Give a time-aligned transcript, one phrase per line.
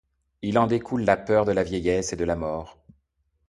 [0.41, 2.79] Il en découle la peur de la vieillesse et de la mort.